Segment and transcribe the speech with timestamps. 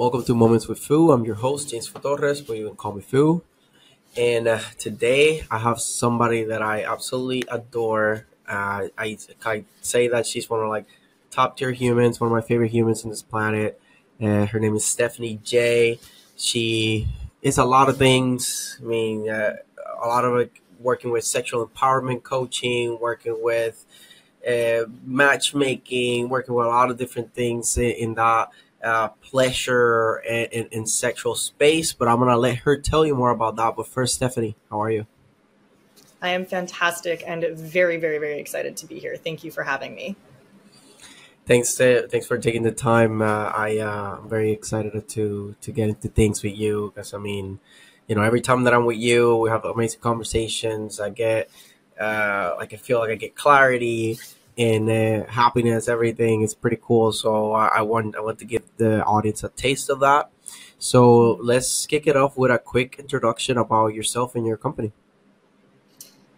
[0.00, 1.12] Welcome to Moments with Foo.
[1.12, 3.42] I'm your host, James Torres, but you can call me Foo.
[4.16, 8.26] And uh, today I have somebody that I absolutely adore.
[8.48, 10.86] Uh, I, I say that she's one of like
[11.30, 13.78] top tier humans, one of my favorite humans on this planet.
[14.18, 16.00] Uh, her name is Stephanie Jaie.
[16.34, 17.06] She
[17.42, 18.78] is a lot of things.
[18.80, 19.56] I mean, uh,
[20.02, 23.84] a lot of it working with sexual empowerment coaching, working with
[24.48, 28.48] uh, matchmaking, working with a lot of different things in, in that
[28.82, 31.92] uh, pleasure and, and, sexual space.
[31.92, 33.76] But I'm going to let her tell you more about that.
[33.76, 35.06] But first, Stephanie, how are you?
[36.22, 39.16] I am fantastic and very, very, very excited to be here.
[39.16, 40.16] Thank you for having me.
[41.46, 43.22] Thanks, to, thanks for taking the time.
[43.22, 47.18] Uh, I uh, I'm very excited to to get into things with you because I
[47.18, 47.58] mean,
[48.06, 51.00] you know, every time that I'm with you, we have amazing conversations.
[51.00, 51.50] I get
[51.98, 54.18] uh, like I feel like I get clarity
[54.56, 57.12] and uh, happiness, everything is pretty cool.
[57.12, 60.30] So I, I, want I want to give the audience a taste of that.
[60.78, 64.92] So let's kick it off with a quick introduction about yourself and your company.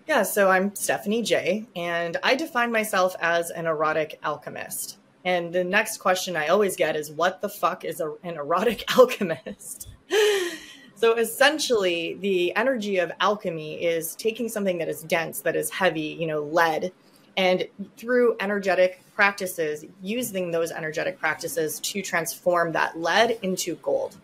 [0.07, 4.99] Yeah, so I'm Stephanie Jaie, and I define myself as an erotic alchemist.
[5.25, 8.85] And the next question I always get is, "What the fuck is a, an erotic
[8.99, 9.89] alchemist?"
[11.03, 16.17] So essentially, the energy of alchemy is taking something that is dense, that is heavy,
[16.17, 16.93] you know, lead,
[17.37, 17.67] and
[17.97, 24.17] through energetic practices, using those energetic practices to transform that lead into gold.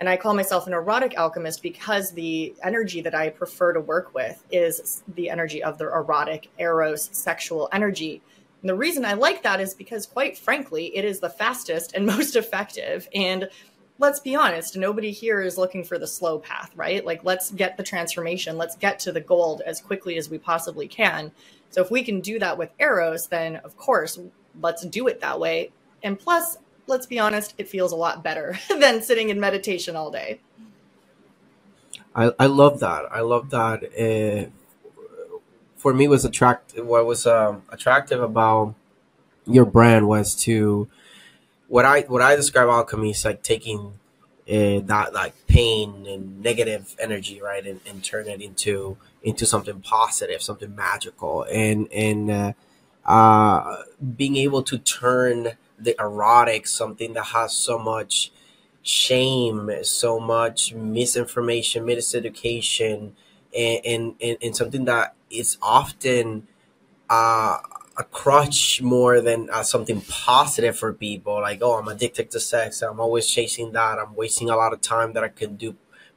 [0.00, 4.12] And I call myself an erotic alchemist because the energy that I prefer to work
[4.14, 8.20] with is the energy of the erotic, eros, sexual energy.
[8.62, 12.04] And the reason I like that is because, quite frankly, it is the fastest and
[12.16, 13.08] most effective.
[13.14, 13.48] And
[14.00, 17.04] let's be honest, nobody here is looking for the slow path, right?
[17.04, 20.88] Like, let's get the transformation, let's get to the gold as quickly as we possibly
[20.88, 21.30] can.
[21.72, 24.20] So if we can do that with Eros, then of course,
[24.60, 25.72] let's do it that way.
[26.02, 30.10] And plus, let's be honest, it feels a lot better than sitting in meditation all
[30.10, 30.40] day.
[32.14, 33.06] I, I love that.
[33.10, 34.50] I love that.
[35.76, 38.74] For me, was attract what was um, attractive about
[39.46, 40.88] your brand was to
[41.68, 43.94] what I what I describe alchemy is like taking
[44.48, 49.80] uh, that like pain and negative energy, right, and, and turn it into into something
[49.80, 52.52] positive, something magical, and and uh,
[53.04, 53.82] uh,
[54.16, 58.32] being able to turn the erotic, something that has so much
[58.82, 63.12] shame, so much misinformation, miseducation,
[63.56, 66.46] and and, and, something that is often
[67.08, 67.58] uh,
[68.02, 71.34] a crutch more than uh, something positive for people.
[71.40, 72.82] Like, oh, I'm addicted to sex.
[72.82, 73.98] I'm always chasing that.
[73.98, 75.76] I'm wasting a lot of time that I could do,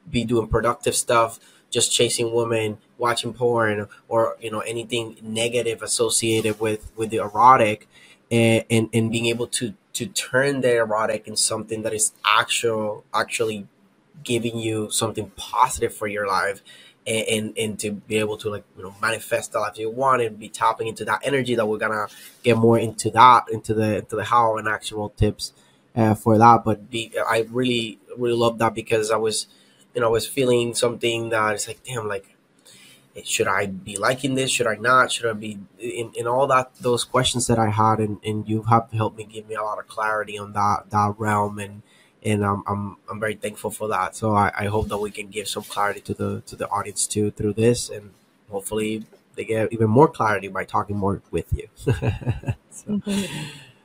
[0.09, 6.59] be doing productive stuff, just chasing women, watching porn, or you know anything negative associated
[6.59, 7.88] with with the erotic,
[8.31, 13.06] and and, and being able to to turn the erotic in something that is actual
[13.13, 13.67] actually
[14.23, 16.63] giving you something positive for your life
[17.08, 20.22] and, and, and to be able to like you know manifest the life you want
[20.22, 22.08] and be tapping into that energy that we're gonna
[22.44, 25.54] get more into that into the into the how and actual tips
[25.96, 29.48] uh, for that but be, i really really love that because i was
[29.94, 32.36] you know I was feeling something that is like damn like
[33.24, 34.52] should I be liking this?
[34.52, 35.12] Should I not?
[35.12, 38.64] Should I be in, in all that those questions that I had and, and you
[38.64, 41.82] have helped me give me a lot of clarity on that that realm and
[42.25, 44.16] and I'm, I'm, I'm very thankful for that.
[44.16, 47.06] So I, I hope that we can give some clarity to the to the audience
[47.06, 48.12] too through this, and
[48.50, 49.06] hopefully
[49.36, 51.68] they get even more clarity by talking more with you.
[51.85, 53.35] so, mm-hmm.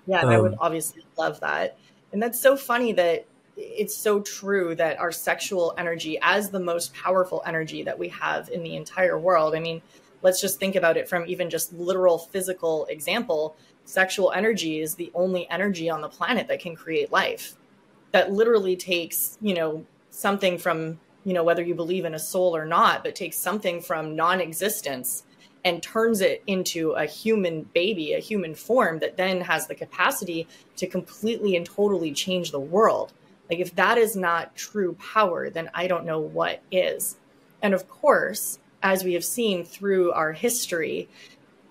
[0.06, 1.76] yeah, um, I would um, obviously love that,
[2.12, 3.26] and that's so funny that
[3.56, 8.48] it's so true that our sexual energy, as the most powerful energy that we have
[8.48, 9.82] in the entire world, I mean,
[10.22, 13.54] let's just think about it from even just literal physical example.
[13.84, 17.54] Sexual energy is the only energy on the planet that can create life
[18.12, 22.56] that literally takes, you know, something from, you know, whether you believe in a soul
[22.56, 25.24] or not, but takes something from non existence
[25.64, 30.48] and turns it into a human baby, a human form that then has the capacity
[30.76, 33.12] to completely and totally change the world.
[33.50, 37.16] Like, if that is not true power, then I don't know what is.
[37.62, 41.08] And of course, as we have seen through our history,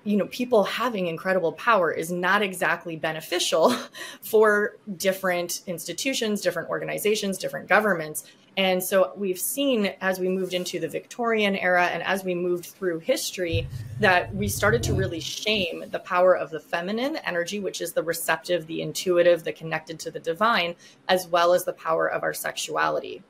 [0.10, 3.76] you know people having incredible power is not exactly beneficial
[4.22, 8.24] for different institutions different organizations different governments
[8.58, 12.66] and so we've seen as we moved into the Victorian era and as we moved
[12.66, 13.68] through history
[14.02, 18.04] that we started to really shame the power of the feminine energy, which is the
[18.04, 20.76] receptive, the intuitive, the connected to the divine,
[21.08, 23.24] as well as the power of our sexuality.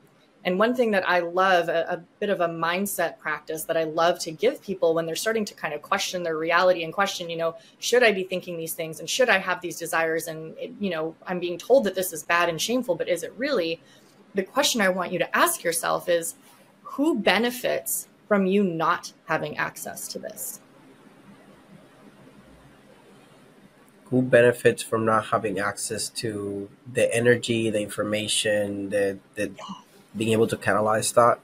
[0.44, 3.84] And one thing that I love, a, a, bit of a mindset practice that I
[3.84, 7.28] love to give people when they're starting to kind of question their reality and question,
[7.28, 10.28] you know, should I be thinking these things and should I have these desires?
[10.28, 13.34] And, you know, I'm being told that this is bad and shameful, but is it
[13.36, 13.80] really?
[14.34, 16.34] the question I want you to ask yourself is
[16.82, 20.60] who benefits from you not having access to this?
[24.06, 29.64] Who benefits from not having access to the energy, the information, the, the yeah.
[30.16, 31.40] Being able to canalize thought?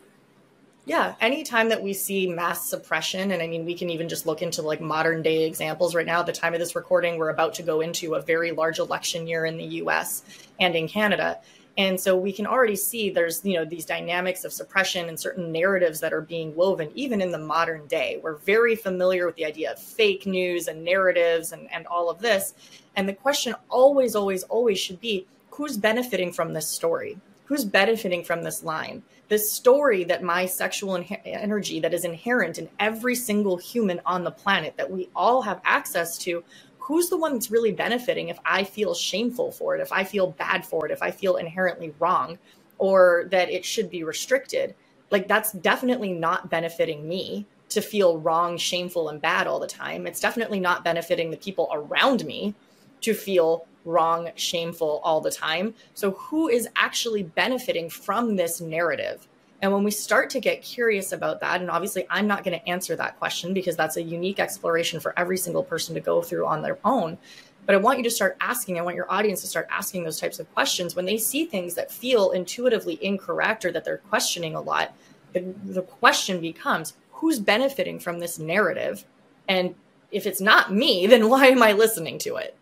[0.84, 4.40] Yeah, anytime that we see mass suppression, and I mean, we can even just look
[4.40, 6.20] into like modern day examples right now.
[6.20, 9.26] At the time of this recording, we're about to go into a very large election
[9.26, 10.22] year in the US
[10.60, 11.40] and in Canada.
[11.78, 15.52] And so we can already see there's, you know, these dynamics of suppression and certain
[15.52, 18.18] narratives that are being woven even in the modern day.
[18.22, 22.20] We're very familiar with the idea of fake news and narratives and, and all of
[22.20, 22.54] this.
[22.94, 27.18] And the question always, always, always should be who's benefiting from this story?
[27.46, 29.02] Who's benefiting from this line?
[29.28, 34.30] This story that my sexual energy that is inherent in every single human on the
[34.30, 36.44] planet that we all have access to
[36.78, 40.28] who's the one that's really benefiting if I feel shameful for it, if I feel
[40.28, 42.38] bad for it, if I feel inherently wrong,
[42.78, 44.74] or that it should be restricted?
[45.10, 50.06] Like, that's definitely not benefiting me to feel wrong, shameful, and bad all the time.
[50.06, 52.54] It's definitely not benefiting the people around me
[53.00, 55.74] to feel wrong, shameful all the time.
[55.94, 59.26] So, who is actually benefiting from this narrative?
[59.62, 62.68] And when we start to get curious about that, and obviously I'm not going to
[62.68, 66.46] answer that question because that's a unique exploration for every single person to go through
[66.46, 67.16] on their own.
[67.64, 70.20] But I want you to start asking, I want your audience to start asking those
[70.20, 74.54] types of questions when they see things that feel intuitively incorrect or that they're questioning
[74.54, 74.94] a lot.
[75.32, 79.04] The, the question becomes who's benefiting from this narrative?
[79.48, 79.74] And
[80.12, 82.56] if it's not me, then why am I listening to it?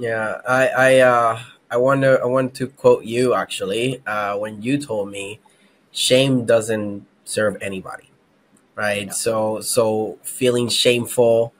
[0.00, 4.62] Yeah, I, I, uh, I want to I want to quote you actually uh, when
[4.62, 5.40] you told me
[5.92, 8.10] shame doesn't serve anybody,
[8.76, 9.08] right?
[9.08, 9.12] No.
[9.14, 11.54] So so feeling shameful,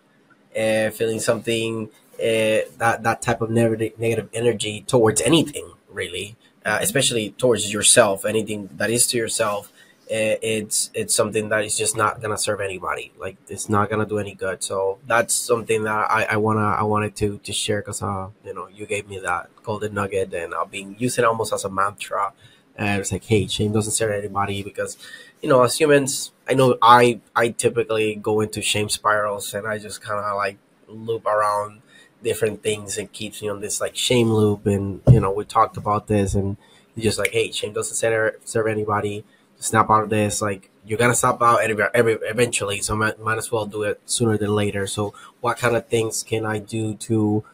[0.56, 1.90] uh, feeling something
[2.20, 8.24] uh, that that type of negative negative energy towards anything really, uh, especially towards yourself,
[8.26, 9.72] anything that is to yourself
[10.12, 13.12] it's it's something that is just not gonna serve anybody.
[13.18, 14.62] Like it's not gonna do any good.
[14.62, 18.54] So that's something that I, I wanna I wanted to to share because uh you
[18.54, 22.32] know you gave me that golden nugget and I've been using almost as a mantra.
[22.76, 24.96] And it's like, hey, shame doesn't serve anybody because
[25.42, 29.78] you know as humans, I know I I typically go into shame spirals and I
[29.78, 30.58] just kind of like
[30.88, 31.82] loop around
[32.22, 35.76] different things and keeps me on this like shame loop and you know we talked
[35.76, 36.56] about this and
[36.98, 39.24] just like hey shame doesn't serve, serve anybody
[39.60, 40.42] snap out of this.
[40.42, 44.00] Like you're gonna snap out every, every eventually, so might, might as well do it
[44.06, 44.88] sooner than later.
[44.88, 47.44] So what kind of things can I do to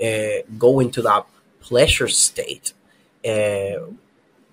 [0.00, 1.26] uh, go into that
[1.60, 2.72] pleasure state
[3.24, 3.90] uh,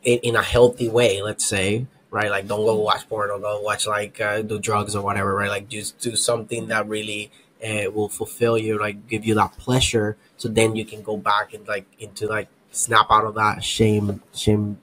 [0.04, 1.22] in, in a healthy way?
[1.22, 2.32] Let's say, right?
[2.32, 5.50] Like don't go watch porn or go watch like uh, do drugs or whatever, right?
[5.50, 7.30] Like just do something that really
[7.64, 10.18] uh, will fulfill you, like give you that pleasure.
[10.38, 14.22] So then you can go back and like into like snap out of that shame
[14.34, 14.80] shame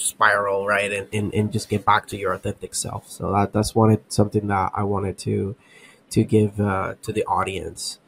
[0.00, 0.92] spiral, right?
[0.92, 3.08] And, and, and just get back to your authentic self.
[3.08, 5.56] So that, that's wanted something that I wanted to
[6.10, 7.98] to give uh, to the audience.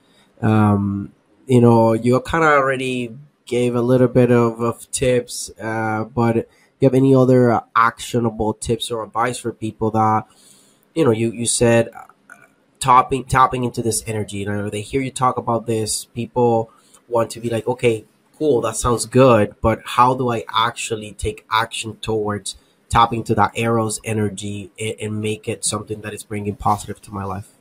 [0.40, 1.12] Um,
[1.46, 6.48] you know, you kind of already gave a little bit of, of tips, uh, but
[6.80, 10.26] you have any other uh, actionable tips or advice for people that,
[10.94, 12.06] you know, you, you said uh,
[12.80, 16.70] tapping, tapping into this energy, you know, they hear you talk about this, people
[17.08, 18.04] want to be like, okay,
[18.42, 22.56] cool, that sounds good, but how do I actually take action towards
[22.88, 27.12] tapping to that Eros energy and, and make it something that is bringing positive to
[27.12, 27.51] my life?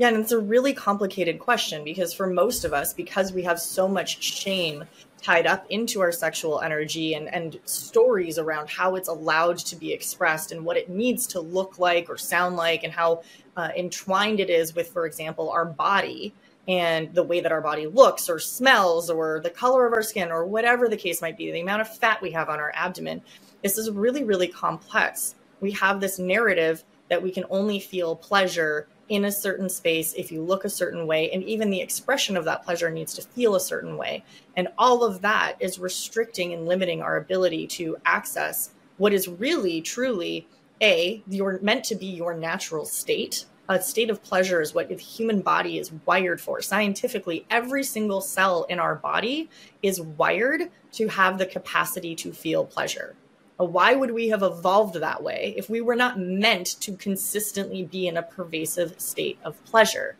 [0.00, 3.60] Yeah, and it's a really complicated question because for most of us, because we have
[3.60, 4.84] so much shame
[5.20, 9.92] tied up into our sexual energy and, and stories around how it's allowed to be
[9.92, 13.20] expressed and what it needs to look like or sound like and how
[13.58, 16.32] uh, entwined it is with, for example, our body
[16.66, 20.30] and the way that our body looks or smells or the color of our skin
[20.30, 23.20] or whatever the case might be, the amount of fat we have on our abdomen.
[23.62, 25.34] This is really, really complex.
[25.60, 30.32] We have this narrative that we can only feel pleasure in a certain space if
[30.32, 33.54] you look a certain way, and even the expression of that pleasure needs to feel
[33.54, 34.24] a certain way.
[34.56, 39.82] And all of that is restricting and limiting our ability to access what is really,
[39.82, 40.46] truly,
[40.80, 44.96] A, your meant to be your natural state a state of pleasure is what the
[44.96, 46.60] human body is wired for.
[46.60, 49.48] Scientifically, every single cell in our body
[49.80, 53.14] is wired to have the capacity to feel pleasure.
[53.60, 57.84] Uh, why would we have evolved that way if we were not meant to consistently
[57.84, 60.16] be in a pervasive state of pleasure?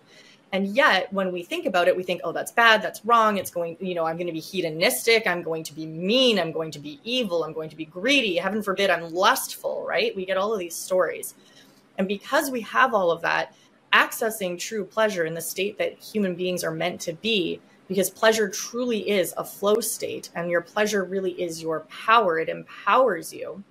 [0.52, 3.38] And yet, when we think about it, we think, oh, that's bad, that's wrong.
[3.38, 6.50] It's going, you know, I'm going to be hedonistic, I'm going to be mean, I'm
[6.50, 10.14] going to be evil, I'm going to be greedy, heaven forbid, I'm lustful, right?
[10.14, 11.34] We get all of these stories.
[11.98, 13.54] And because we have all of that,
[13.92, 18.48] accessing true pleasure in the state that human beings are meant to be, because pleasure
[18.48, 23.64] truly is a flow state and your pleasure really is your power, it empowers you.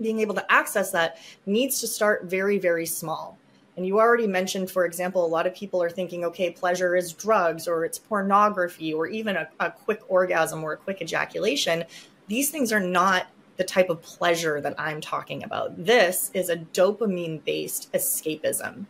[0.00, 3.36] Being able to access that needs to start very, very small.
[3.76, 7.12] And you already mentioned, for example, a lot of people are thinking, okay, pleasure is
[7.12, 11.82] drugs or it's pornography or even a, a quick orgasm or a quick ejaculation.
[12.28, 13.26] These things are not
[13.56, 15.84] the type of pleasure that I'm talking about.
[15.84, 18.86] This is a dopamine based escapism.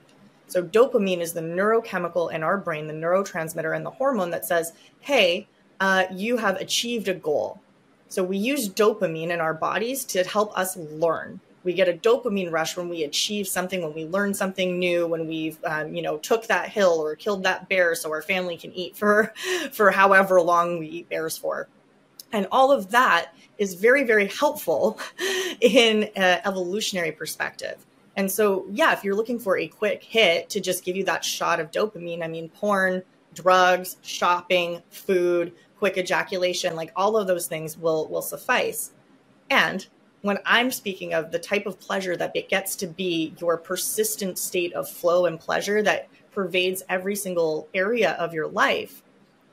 [0.55, 4.73] So, dopamine is the neurochemical in our brain, the neurotransmitter and the hormone that says,
[5.01, 5.49] hey,
[5.81, 7.61] uh, you have achieved a goal.
[8.09, 11.41] So, we use dopamine in our bodies to help us learn.
[11.65, 15.27] We get a dopamine rush when we achieve something, when we learn something new, when
[15.27, 18.73] we've, um, you know, took that hill or killed that bear so our family can
[18.75, 19.35] eat for,
[19.73, 21.67] for however long we eat bears for.
[22.31, 25.01] And all of that is very, very helpful
[25.61, 27.85] in an evolutionary perspective.
[28.17, 31.25] And so, yeah, if you're looking for a quick hit to just give you that
[31.25, 33.03] shot of dopamine, I mean, porn,
[33.35, 38.93] drugs, shopping, food, quick ejaculation, like all of those things will will suffice.
[39.51, 39.87] And
[40.23, 44.39] when I'm speaking of the type of pleasure that it gets to be your persistent
[44.39, 49.03] state of flow and pleasure that pervades every single area of your life,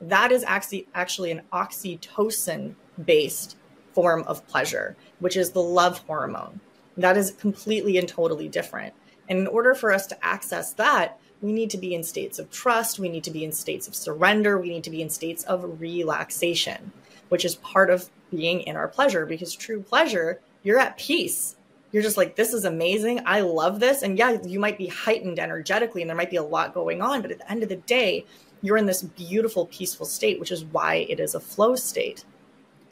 [0.00, 3.56] that is actually actually an oxytocin based
[3.92, 6.60] form of pleasure, which is the love hormone.
[6.96, 8.94] That is completely and totally different.
[9.28, 12.50] And in order for us to access that, we need to be in states of
[12.50, 15.42] trust, we need to be in states of surrender, we need to be in states
[15.44, 16.92] of relaxation,
[17.30, 21.56] which is part of being in our pleasure because true pleasure, you're at peace.
[21.90, 23.20] You're just like, this is amazing.
[23.26, 24.02] I love this.
[24.02, 27.20] And yeah, you might be heightened energetically and there might be a lot going on,
[27.20, 28.24] but at the end of the day,
[28.62, 32.24] you're in this beautiful, peaceful state, which is why it is a flow state.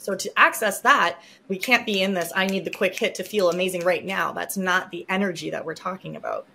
[0.01, 3.23] So to access that, we can't be in this, I need the quick hit to
[3.23, 4.31] feel amazing right now.
[4.31, 6.47] That's not the energy that we're talking about.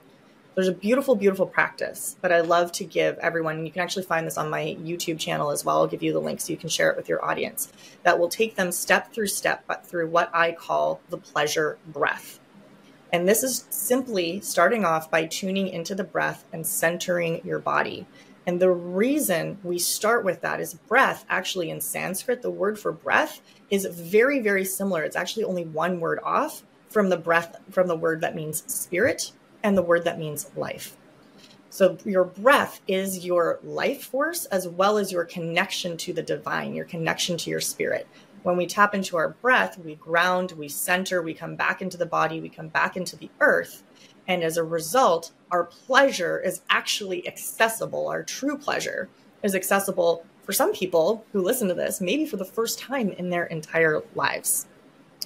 [0.56, 3.64] There's a beautiful, beautiful practice that I love to give everyone.
[3.64, 5.78] You can actually find this on my YouTube channel as well.
[5.78, 7.72] I'll give you the link so you can share it with your audience.
[8.02, 12.40] That will take them step through step, but through what I call the pleasure breath.
[13.12, 18.06] And this is simply starting off by tuning into the breath and centering your body.
[18.46, 22.92] And the reason we start with that is breath, actually in Sanskrit, the word for
[22.92, 25.02] breath is very, very similar.
[25.02, 29.32] It's actually only one word off from the breath, from the word that means spirit
[29.64, 30.96] and the word that means life.
[31.70, 36.74] So your breath is your life force as well as your connection to the divine,
[36.74, 38.06] your connection to your spirit.
[38.44, 42.06] When we tap into our breath, we ground, we center, we come back into the
[42.06, 43.82] body, we come back into the earth.
[44.28, 48.08] And as a result, our pleasure is actually accessible.
[48.08, 49.08] Our true pleasure
[49.42, 53.30] is accessible for some people who listen to this, maybe for the first time in
[53.30, 54.66] their entire lives.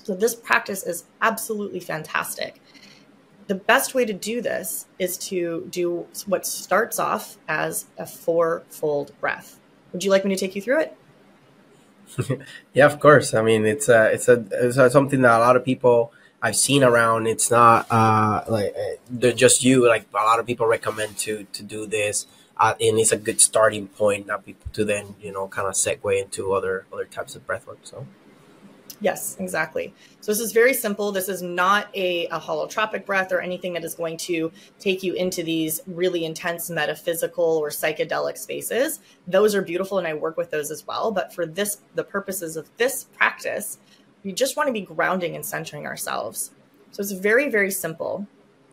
[0.02, 2.60] So, this practice is absolutely fantastic.
[3.48, 9.12] The best way to do this is to do what starts off as a four-fold
[9.20, 9.58] breath.
[9.92, 10.96] Would you like me to take you through it?
[12.74, 13.34] yeah, of course.
[13.34, 16.56] I mean, it's a, it's a, it's a, something that a lot of people I've
[16.56, 17.26] seen around.
[17.26, 19.86] It's not uh, like uh, they're just you.
[19.86, 23.40] Like a lot of people recommend to to do this, uh, and it's a good
[23.40, 24.26] starting point.
[24.26, 27.66] Not people to then you know kind of segue into other other types of breath
[27.66, 27.78] work.
[27.82, 28.06] So.
[29.02, 29.94] Yes, exactly.
[30.20, 31.10] So this is very simple.
[31.10, 35.14] This is not a, a holotropic breath or anything that is going to take you
[35.14, 39.00] into these really intense metaphysical or psychedelic spaces.
[39.26, 41.12] Those are beautiful and I work with those as well.
[41.12, 43.78] But for this, the purposes of this practice,
[44.22, 46.50] we just want to be grounding and centering ourselves.
[46.90, 48.26] So it's very, very simple.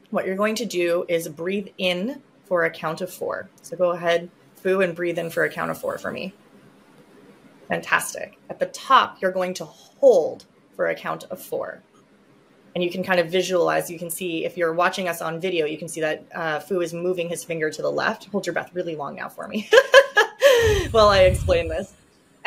[0.10, 3.50] What you're going to do is breathe in for a count of four.
[3.62, 6.34] So go ahead, Foo, and breathe in for a count of four for me.
[7.68, 8.39] Fantastic.
[8.50, 11.82] At the top, you're going to hold for a count of four.
[12.74, 15.66] And you can kind of visualize, you can see if you're watching us on video,
[15.66, 18.25] you can see that uh, Foo is moving his finger to the left.
[18.25, 19.68] Hold your breath really long now for me
[20.92, 21.94] while I explain this.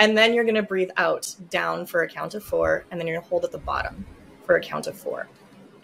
[0.00, 3.06] And then you're going to breathe out down for a count of four, and then
[3.06, 4.06] you're going to hold at the bottom
[4.44, 5.28] for a count of four.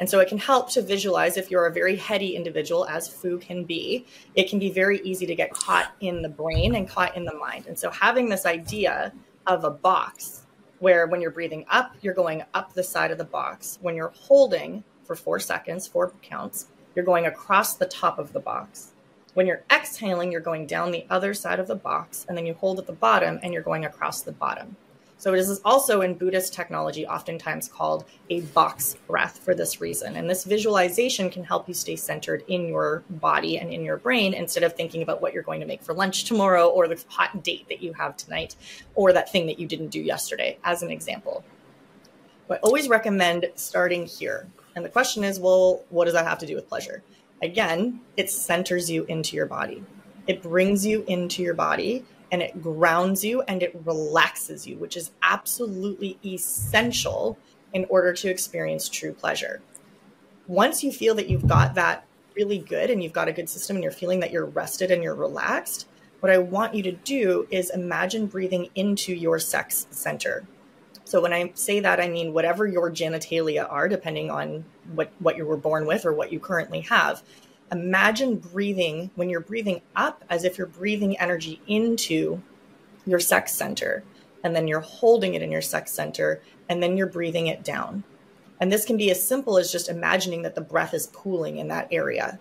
[0.01, 3.39] And so it can help to visualize if you're a very heady individual, as Foo
[3.39, 7.15] can be, it can be very easy to get caught in the brain and caught
[7.15, 7.67] in the mind.
[7.67, 9.13] And so having this idea
[9.47, 10.47] of a box
[10.79, 13.79] where when you're breathing up, you're going up the side of the box.
[13.83, 18.41] When you're holding for four seconds, four counts, you're going across the top of the
[18.41, 18.93] box.
[19.37, 22.55] When you're exhaling, you're going down the other side of the box, and then you
[22.55, 24.77] hold at the bottom and you're going across the bottom.
[25.19, 30.17] So it is also in Buddhist technology oftentimes called a box breath for this reason.
[30.17, 34.33] And this visualization can help you stay centered in your body and in your brain
[34.33, 37.43] instead of thinking about what you're going to make for lunch tomorrow or the hot
[37.43, 38.57] date that you have tonight
[38.95, 41.45] or that thing that you didn't do yesterday, as an example.
[42.49, 44.49] But I always recommend starting here.
[44.75, 47.03] And the question is, well, what does that have to do with pleasure?
[47.43, 49.85] Again, it centers you into your body.
[50.27, 54.97] It brings you into your body and it grounds you and it relaxes you, which
[54.97, 57.39] is absolutely essential
[57.73, 59.61] in order to experience true pleasure.
[60.47, 63.77] Once you feel that you've got that really good and you've got a good system
[63.77, 65.87] and you're feeling that you're rested and you're relaxed,
[66.21, 70.47] what I want you to do is imagine breathing into your sex center.
[71.05, 74.65] So when I say that, I mean whatever your genitalia are, depending on
[74.95, 77.23] what, what you were born with or what you currently have
[77.73, 82.41] imagine breathing when you're breathing up as if you're breathing energy into
[83.07, 84.05] your sex center
[84.45, 88.05] and then you're holding it in your sex center and then you're breathing it down.
[88.61, 91.69] And this can be as simple as just imagining that the breath is pooling in
[91.69, 92.39] that area.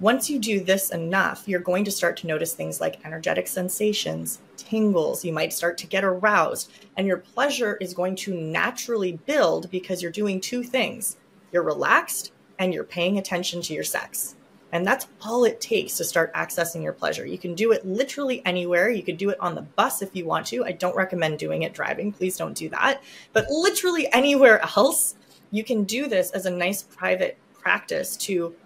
[0.00, 4.40] Once you do this enough, you're going to start to notice things like energetic sensations,
[4.56, 5.24] tingles.
[5.24, 10.02] You might start to get aroused, and your pleasure is going to naturally build because
[10.02, 11.16] you're doing two things
[11.54, 14.34] you're relaxed and you're paying attention to your sex.
[14.72, 17.24] And that's all it takes to start accessing your pleasure.
[17.24, 18.90] You can do it literally anywhere.
[18.90, 20.64] You could do it on the bus if you want to.
[20.64, 22.10] I don't recommend doing it driving.
[22.10, 23.00] Please don't do that.
[23.32, 25.14] But literally anywhere else,
[25.52, 28.56] you can do this as a nice private practice to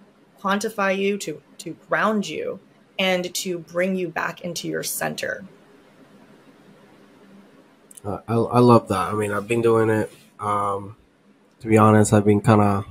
[0.40, 2.59] quantify you, to, to ground you,
[2.99, 5.45] and to bring you back into your center.
[8.02, 9.09] Uh, I, I love that.
[9.09, 10.11] I mean, I've been doing it.
[10.40, 10.97] Um,
[11.61, 12.87] to be honest, I've been kind of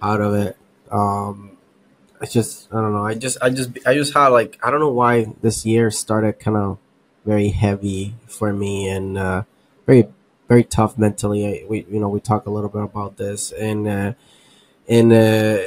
[0.00, 0.56] out of it.
[0.90, 1.56] Um,
[2.20, 3.04] it's just I don't know.
[3.04, 6.38] I just I just I just had like I don't know why this year started
[6.38, 6.78] kind of
[7.24, 9.42] very heavy for me and uh,
[9.86, 10.08] very
[10.48, 11.46] very tough mentally.
[11.46, 14.12] I, we you know we talk a little bit about this and uh,
[14.88, 15.58] and uh,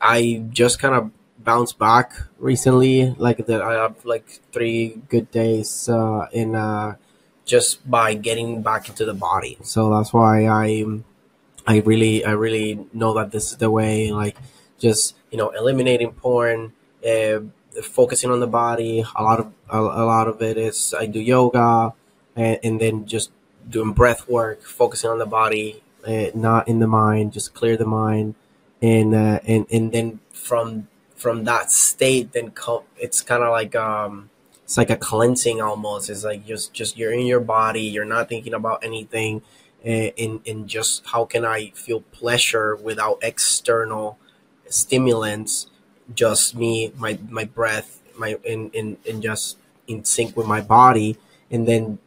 [0.00, 3.14] I just kind of bounced back recently.
[3.18, 6.94] Like that I have like three good days uh, in uh,
[7.44, 9.58] just by getting back into the body.
[9.62, 10.84] So that's why I
[11.66, 14.10] I really, I really know that this is the way.
[14.10, 14.36] Like,
[14.78, 16.72] just you know, eliminating porn,
[17.06, 17.40] uh,
[17.82, 19.04] focusing on the body.
[19.16, 21.94] A lot of a, a, lot of it is I do yoga,
[22.36, 23.30] and, and then just
[23.68, 27.32] doing breath work, focusing on the body, uh, not in the mind.
[27.32, 28.34] Just clear the mind,
[28.82, 32.82] and uh, and and then from from that state, then come.
[32.98, 34.30] It's kind of like um,
[34.64, 36.10] it's like a cleansing almost.
[36.10, 37.82] It's like just just you're in your body.
[37.82, 39.42] You're not thinking about anything
[39.84, 44.18] in in just how can I feel pleasure without external
[44.68, 45.66] stimulants,
[46.14, 51.16] just me, my my breath, my in in, in just in sync with my body,
[51.50, 51.98] and then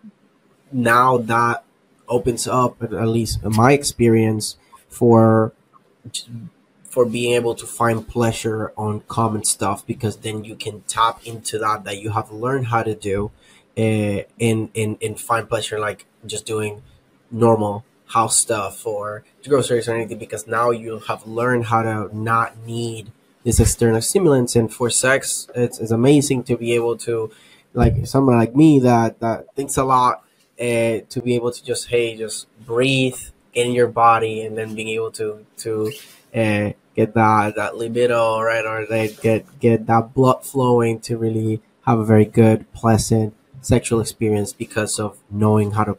[0.71, 1.63] now that
[2.09, 4.57] opens up at least my experience
[4.89, 5.53] for
[6.89, 11.59] for being able to find pleasure on common stuff because then you can tap into
[11.59, 13.31] that that you have learned how to do
[13.77, 16.81] uh, and, and and find pleasure like just doing
[17.31, 22.57] normal house stuff or groceries or anything because now you have learned how to not
[22.65, 23.11] need
[23.43, 24.55] these external stimulants.
[24.55, 27.31] And for sex it's, it's amazing to be able to
[27.73, 30.23] like someone like me that that thinks a lot
[30.59, 33.19] uh, to be able to just hey just breathe
[33.53, 35.91] in your body and then being able to to
[36.35, 41.61] uh, get that that libido right or they get get that blood flowing to really
[41.85, 45.97] have a very good pleasant sexual experience because of knowing how to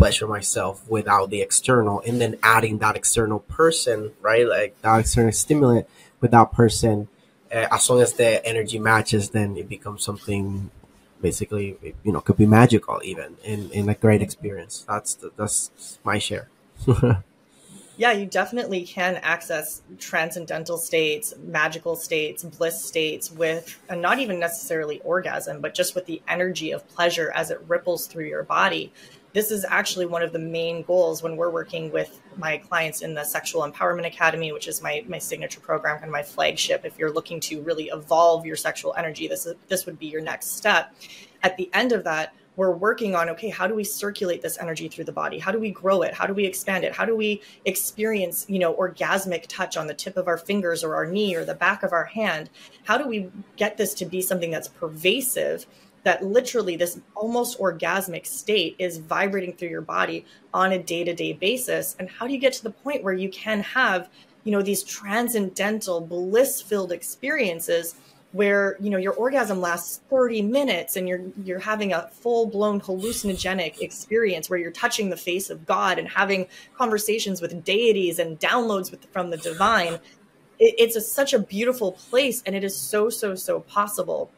[0.00, 5.32] pleasure myself without the external and then adding that external person right like that external
[5.32, 5.86] stimulant
[6.20, 7.08] with that person
[7.54, 10.70] uh, as long as the energy matches then it becomes something
[11.20, 14.84] basically you know could be magical even in in a great experience.
[14.88, 16.48] That's the, that's my share.
[17.96, 24.38] Yeah you definitely can access transcendental states magical states bliss states with and not even
[24.38, 28.90] necessarily orgasm but just with the energy of pleasure as it ripples through your body
[29.32, 33.14] this is actually one of the main goals when we're working with my clients in
[33.14, 36.84] the Sexual Empowerment Academy, which is my my signature program and my flagship.
[36.84, 40.20] If you're looking to really evolve your sexual energy, this is this would be your
[40.20, 40.94] next step.
[41.42, 44.88] At the end of that, we're working on okay, how do we circulate this energy
[44.88, 45.38] through the body?
[45.38, 46.12] How do we grow it?
[46.12, 46.94] How do we expand it?
[46.94, 50.94] How do we experience, you know, orgasmic touch on the tip of our fingers or
[50.96, 52.50] our knee or the back of our hand?
[52.84, 55.66] How do we get this to be something that's pervasive?
[56.02, 61.96] That literally this almost orgasmic state is vibrating through your body on a day-to-day basis.
[61.98, 64.08] And how do you get to the point where you can have
[64.44, 67.94] you know these transcendental bliss-filled experiences
[68.32, 73.80] where you know your orgasm lasts 30 minutes and you're you're having a full-blown hallucinogenic
[73.80, 78.90] experience where you're touching the face of god and having conversations with deities and downloads
[78.90, 79.94] with, from the divine?
[80.58, 84.30] It, it's a, such a beautiful place and it is so so so possible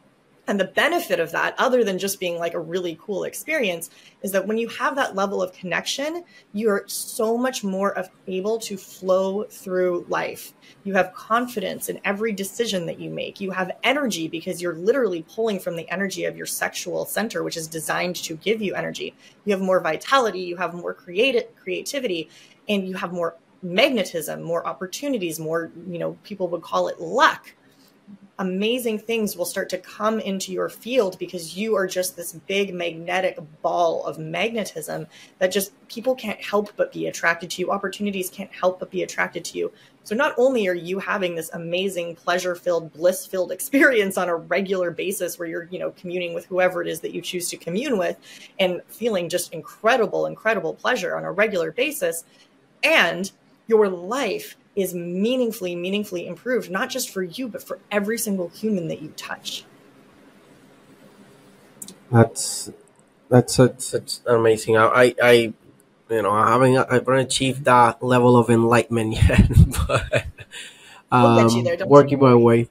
[0.45, 3.89] and the benefit of that, other than just being like a really cool experience,
[4.21, 8.59] is that when you have that level of connection, you're so much more of able
[8.59, 10.53] to flow through life.
[10.83, 13.39] You have confidence in every decision that you make.
[13.39, 17.55] You have energy because you're literally pulling from the energy of your sexual center, which
[17.55, 19.15] is designed to give you energy.
[19.45, 22.29] You have more vitality, you have more creative creativity,
[22.67, 27.53] and you have more magnetism, more opportunities, more, you know, people would call it luck
[28.39, 32.73] amazing things will start to come into your field because you are just this big
[32.73, 35.05] magnetic ball of magnetism
[35.37, 37.69] that just people can't help but be attracted to you.
[37.69, 39.71] Opportunities can't help but be attracted to you.
[40.03, 44.35] So not only are you having this amazing pleasure filled, bliss filled experience on a
[44.35, 47.57] regular basis where you're, you know, communing with whoever it is that you choose to
[47.57, 48.17] commune with
[48.59, 52.23] and feeling just incredible, incredible pleasure on a regular basis.
[52.83, 53.31] And
[53.67, 58.87] your life is meaningfully, meaningfully improved, not just for you, but for every single human
[58.87, 59.65] that you touch.
[62.11, 62.71] That's
[63.29, 64.77] that's such, such amazing.
[64.77, 65.53] I, I,
[66.09, 69.49] you know, I haven't I haven't achieved that level of enlightenment yet,
[69.87, 70.25] but
[71.11, 72.69] um, we'll there, working my way,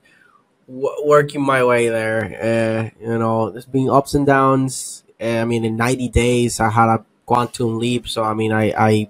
[0.69, 2.93] w- working my way there.
[3.01, 5.05] Uh, you know, there's been ups and downs.
[5.21, 8.09] Uh, I mean, in 90 days, I had a quantum leap.
[8.09, 9.09] So I mean, I, I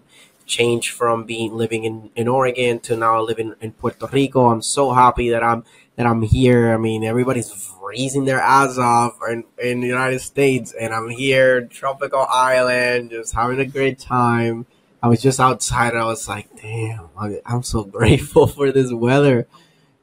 [0.52, 4.50] changed from being living in, in Oregon to now living in Puerto Rico.
[4.50, 5.64] I'm so happy that I'm
[5.96, 6.72] that I'm here.
[6.72, 11.62] I mean, everybody's freezing their ass off in, in the United States, and I'm here,
[11.66, 14.66] tropical island, just having a great time.
[15.02, 17.08] I was just outside, and I was like, "Damn,
[17.46, 19.46] I'm so grateful for this weather.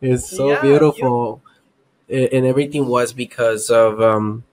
[0.01, 1.41] It's so yeah, beautiful."
[2.09, 4.43] And everything was because of um,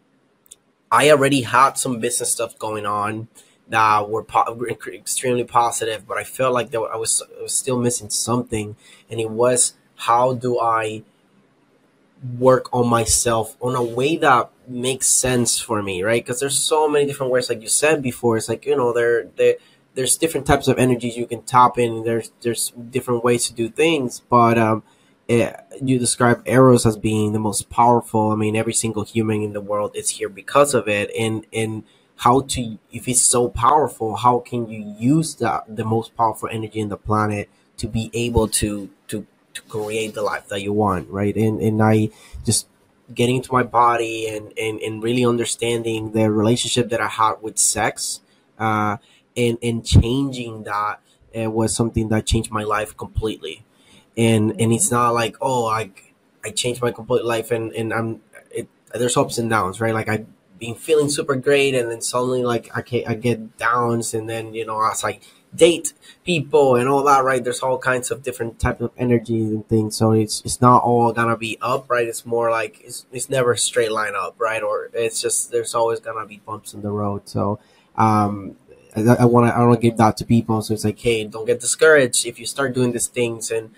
[0.91, 3.29] I already had some business stuff going on
[3.69, 7.79] that were, po- extremely positive, but I felt like there, I, was, I was still
[7.79, 8.77] missing something,
[9.11, 11.03] and it was how do I
[12.39, 16.25] work on myself on a way that makes sense for me, right?
[16.25, 18.37] Because there's so many different ways, like you said before.
[18.37, 19.57] It's like you know, there, there,
[19.95, 22.05] there's different types of energies you can tap in.
[22.05, 24.83] There's there's different ways to do things, but um,
[25.29, 28.31] it, eh, you describe Eros as being the most powerful.
[28.31, 31.85] I mean, every single human in the world is here because of it, and and
[32.19, 36.81] how to if it's so powerful how can you use the the most powerful energy
[36.81, 41.09] in the planet to be able to to to create the life that you want
[41.11, 41.37] right?
[41.37, 42.09] And and i
[42.45, 42.67] just
[43.15, 47.59] getting into my body and and, and really understanding the relationship that i had with
[47.59, 48.21] sex
[48.59, 48.97] uh
[49.37, 51.01] and and changing that
[51.39, 53.65] uh, was something that changed my life completely.
[54.17, 55.91] And and it's not like oh i
[56.45, 59.93] i changed my complete life and and i'm it, there's ups and downs right?
[59.95, 60.25] Like i
[60.59, 64.55] being feeling super great and then suddenly like I can I get downs and then
[64.55, 65.21] you know I
[65.55, 69.67] date people and all that right there's all kinds of different types of energies and
[69.69, 69.97] things.
[69.97, 72.07] So it's it's not all gonna be up right?
[72.07, 74.63] It's more like it's, it's never a straight line up right?
[74.63, 77.29] Or it's just there's always gonna be bumps in the road.
[77.29, 77.59] So
[77.97, 78.57] um
[78.95, 80.63] I want to I want to give that to people.
[80.63, 83.51] So it's like hey don't get discouraged if you start doing these things.
[83.51, 83.71] And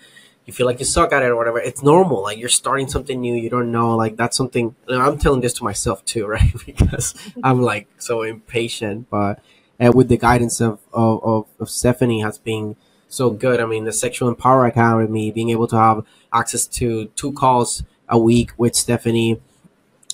[0.49, 2.23] you feel like you suck at it or whatever, it's normal.
[2.23, 3.95] Like you're starting something new, you don't know.
[3.95, 4.75] Like that's something.
[4.87, 6.51] I'm telling this to myself too, right?
[6.65, 9.11] because I'm like so impatient.
[9.11, 9.39] But
[9.79, 12.75] uh, with the guidance of, of, of, of Stephanie has been
[13.07, 13.59] so good.
[13.59, 18.17] I mean, the Sexual Empower Academy, being able to have access to two calls a
[18.17, 19.39] week with Stephanie,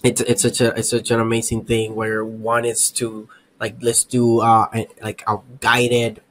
[0.03, 1.95] it's it's such a it's such an amazing thing.
[1.95, 3.29] Where one is to
[3.61, 4.67] like let's do uh
[5.01, 6.21] like a guided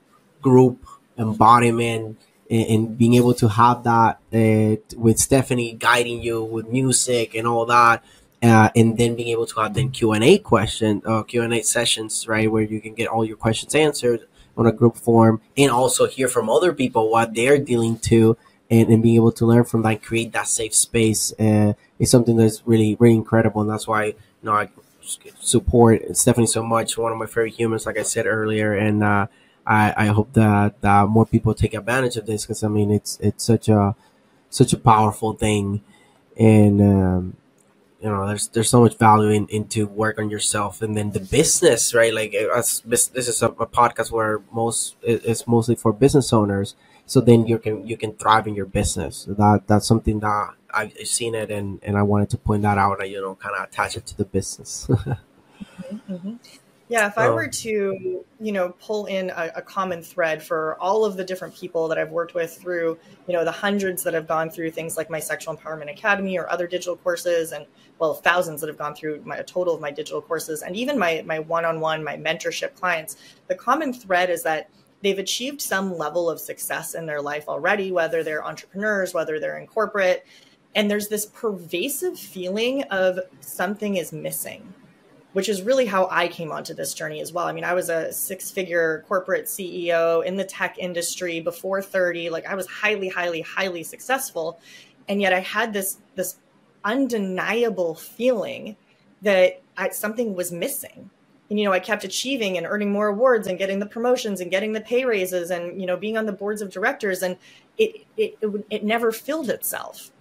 [0.42, 0.86] group
[1.16, 2.18] embodiment
[2.54, 7.46] and, and being able to have that uh, with Stephanie guiding you with music and
[7.46, 8.04] all that.
[8.42, 11.54] Uh, and then being able to have then Q and A question, uh, Q and
[11.54, 14.20] A sessions, right, where you can get all your questions answered
[14.54, 18.36] on a group form, and also hear from other people what they're dealing to,
[18.70, 22.36] and, and being able to learn from that, create that safe space, uh, is something
[22.36, 24.68] that's really really incredible, and that's why you know I
[25.40, 26.98] support Stephanie so much.
[26.98, 29.26] One of my favorite humans, like I said earlier, and uh,
[29.66, 33.18] I, I hope that, that more people take advantage of this because I mean it's
[33.20, 33.94] it's such a
[34.50, 35.82] such a powerful thing,
[36.38, 37.36] and um,
[38.00, 41.20] you know there's there's so much value in into work on yourself and then the
[41.20, 42.12] business right?
[42.12, 46.74] Like as this is a, a podcast where most it's mostly for business owners.
[47.06, 49.24] So then you can you can thrive in your business.
[49.28, 53.00] That that's something that I've seen it and and I wanted to point that out
[53.00, 54.86] and you know kind of attach it to the business.
[54.90, 56.34] mm-hmm.
[56.94, 61.04] Yeah, if I were to, you know, pull in a, a, common thread for all
[61.04, 64.28] of the different people that I've worked with through, you know, the hundreds that have
[64.28, 67.66] gone through things like my Sexual Empowerment Academy or other digital courses, and
[67.98, 70.96] well, thousands that have gone through my a total of my digital courses, and even
[70.96, 73.16] my my one-on-one, my mentorship clients,
[73.48, 74.70] the common thread is that
[75.02, 79.58] they've achieved some level of success in their life already, whether they're entrepreneurs, whether they're
[79.58, 80.24] in corporate,
[80.76, 84.72] and there's this pervasive feeling of something is missing
[85.34, 87.46] which is really how I came onto this journey as well.
[87.46, 92.30] I mean, I was a six figure corporate CEO in the tech industry before 30.
[92.30, 94.60] Like I was highly, highly, highly successful.
[95.08, 96.36] And yet I had this, this
[96.84, 98.76] undeniable feeling
[99.22, 101.10] that I, something was missing.
[101.50, 104.52] And, you know, I kept achieving and earning more awards and getting the promotions and
[104.52, 107.24] getting the pay raises and, you know, being on the boards of directors.
[107.24, 107.36] And
[107.76, 110.12] it, it, it, it never filled itself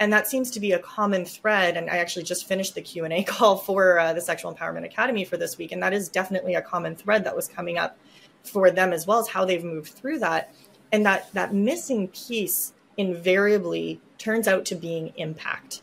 [0.00, 1.76] and that seems to be a common thread.
[1.76, 5.36] And i actually just finished the q&a call for uh, the sexual empowerment academy for
[5.36, 5.72] this week.
[5.72, 7.96] And that is definitely a common thread that was coming up
[8.44, 10.54] for them as well as how they've moved through that.
[10.92, 15.82] And that that missing piece invariably turns out to being impact.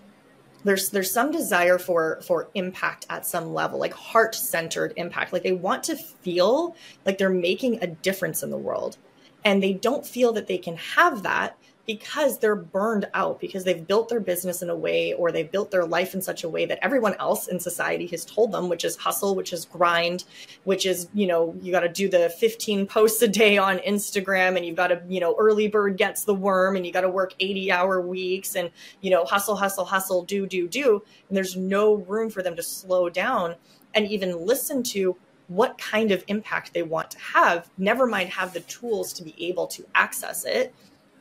[0.63, 5.33] There's there's some desire for for impact at some level like heart centered impact.
[5.33, 8.97] Like they want to feel like they're making a difference in the world.
[9.45, 11.57] And they don't feel that they can have that
[11.89, 15.71] because they're burned out because they've built their business in a way or they've built
[15.71, 18.85] their life in such a way that everyone else in society has told them which
[18.85, 20.23] is hustle which is grind
[20.65, 24.55] which is you know you got to do the 15 posts a day on instagram
[24.55, 27.09] and you've got to you know early bird gets the worm and you got to
[27.09, 28.69] work 80 hour weeks and
[29.01, 32.61] you know hustle hustle hustle do do do and there's no room for them to
[32.61, 33.55] slow down
[33.95, 38.53] and even listen to what kind of impact they want to have never mind have
[38.53, 40.71] the tools to be able to access it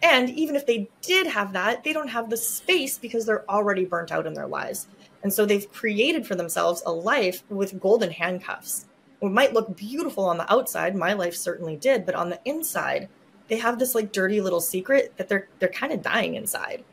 [0.03, 3.85] and even if they did have that, they don't have the space because they're already
[3.85, 4.87] burnt out in their lives.
[5.23, 8.87] And so they've created for themselves a life with golden handcuffs.
[9.21, 13.09] It might look beautiful on the outside, my life certainly did, but on the inside,
[13.49, 16.85] they have this like dirty little secret that they're they're kind of dying inside.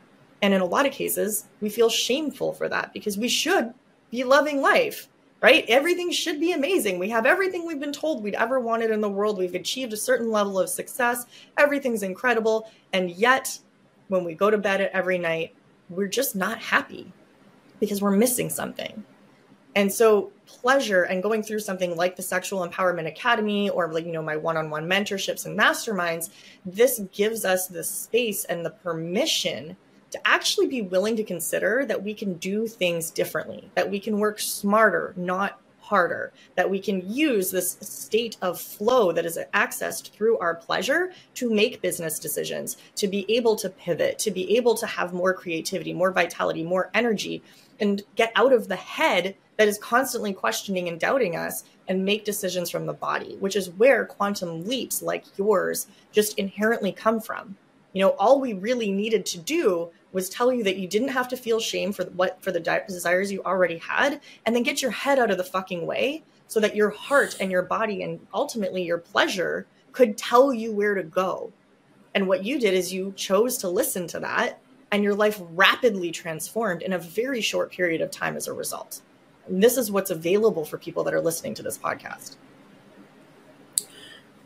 [0.42, 3.72] And in a lot of cases, we feel shameful for that because we should
[4.10, 5.08] be loving life
[5.42, 5.64] right?
[5.68, 6.98] Everything should be amazing.
[6.98, 9.38] We have everything we've been told we'd ever wanted in the world.
[9.38, 11.26] We've achieved a certain level of success.
[11.58, 12.70] Everything's incredible.
[12.92, 13.58] And yet,
[14.08, 15.54] when we go to bed every night,
[15.90, 17.12] we're just not happy
[17.80, 19.04] because we're missing something.
[19.74, 24.12] And so, pleasure and going through something like the Sexual Empowerment Academy or like, you
[24.12, 26.30] know, my one on one mentorships and masterminds,
[26.64, 29.76] this gives us the space and the permission
[30.10, 34.18] to actually be willing to consider that we can do things differently, that we can
[34.18, 40.10] work smarter, not harder, that we can use this state of flow that is accessed
[40.10, 44.74] through our pleasure to make business decisions, to be able to pivot, to be able
[44.74, 47.42] to have more creativity, more vitality, more energy,
[47.78, 52.24] and get out of the head that is constantly questioning and doubting us and make
[52.24, 57.56] decisions from the body, which is where quantum leaps like yours just inherently come from.
[57.96, 61.28] You know, all we really needed to do was tell you that you didn't have
[61.28, 64.90] to feel shame for what for the desires you already had and then get your
[64.90, 68.82] head out of the fucking way so that your heart and your body and ultimately
[68.82, 71.50] your pleasure could tell you where to go.
[72.14, 74.60] And what you did is you chose to listen to that
[74.92, 79.00] and your life rapidly transformed in a very short period of time as a result.
[79.48, 82.36] And this is what's available for people that are listening to this podcast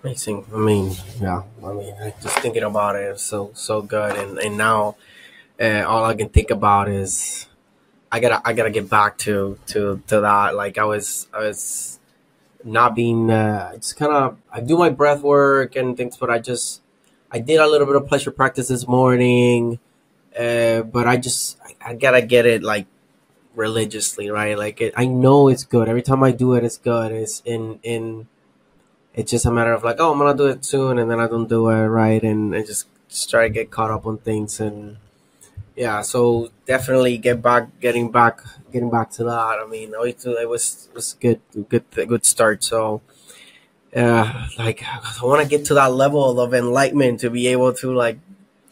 [0.02, 4.56] amazing i mean yeah i mean just thinking about it so so good and and
[4.56, 4.96] now
[5.60, 7.46] and all I can think about is
[8.10, 10.56] I gotta I gotta get back to to to that.
[10.56, 12.00] Like I was I was
[12.64, 16.38] not being uh, just kind of I do my breath work and things, but I
[16.38, 16.80] just
[17.30, 19.78] I did a little bit of pleasure practice this morning,
[20.36, 22.86] uh, but I just I, I, gotta get it like
[23.54, 24.56] religiously, right?
[24.58, 26.64] Like it, I know it's good every time I do it.
[26.64, 27.12] It's good.
[27.12, 28.28] It's in in.
[29.14, 31.26] It's just a matter of like, oh, I'm gonna do it soon, and then I
[31.26, 34.60] don't do it right, and I just, just try to get caught up on things
[34.60, 34.96] and
[35.80, 39.58] yeah, so definitely get back, getting back, getting back to that.
[39.58, 42.62] I mean, it was was good, good, good start.
[42.62, 43.00] So,
[43.96, 47.94] uh, like I want to get to that level of enlightenment to be able to
[47.94, 48.18] like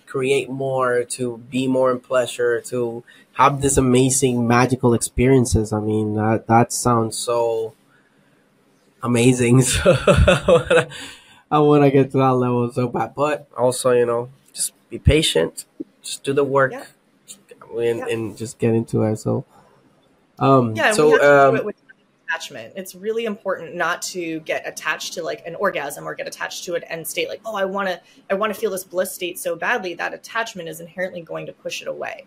[0.05, 5.73] create more, to be more in pleasure, to have this amazing magical experiences.
[5.73, 7.73] I mean, that that sounds so
[9.03, 9.63] amazing.
[11.51, 14.75] So I want to get to that level so bad, but also, you know, just
[14.91, 15.65] be patient,
[16.03, 16.73] just do the work.
[16.73, 16.85] Yeah
[17.77, 18.09] and, yeah.
[18.09, 19.17] and just get into it.
[19.17, 19.45] So,
[20.39, 21.71] um, yeah, so um,
[22.29, 22.73] attachment.
[22.77, 26.75] It's really important not to get attached to like an orgasm or get attached to
[26.75, 27.29] an end state.
[27.29, 29.95] Like, oh, I want to, I want to feel this bliss state so badly.
[29.95, 32.27] That attachment is inherently going to push it away.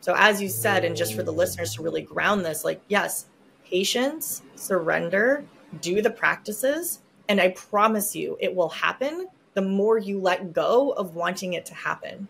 [0.00, 3.26] So, as you said, and just for the listeners to really ground this, like, yes,
[3.64, 5.44] patience, surrender,
[5.80, 10.90] do the practices, and I promise you it will happen the more you let go
[10.90, 12.28] of wanting it to happen.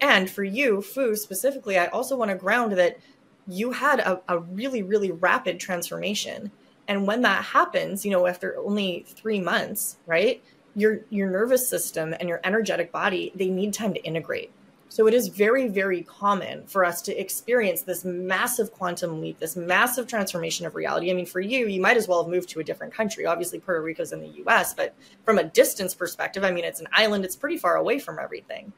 [0.00, 2.98] And for you, Foo specifically, I also want to ground that
[3.46, 6.50] you had a, a really, really rapid transformation.
[6.88, 10.42] And when that happens, you know, after only three months, right?
[10.74, 14.50] Your your nervous system and your energetic body, they need time to integrate.
[14.90, 19.54] So it is very, very common for us to experience this massive quantum leap, this
[19.54, 21.12] massive transformation of reality.
[21.12, 23.24] I mean, for you, you might as well have moved to a different country.
[23.24, 26.88] Obviously, Puerto Rico's in the US, but from a distance perspective, I mean, it's an
[26.92, 28.72] island, it's pretty far away from everything.